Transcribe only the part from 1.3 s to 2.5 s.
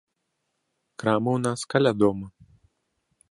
ў нас каля дома.